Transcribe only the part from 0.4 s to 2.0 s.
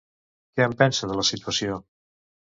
Què en pensa de la situació?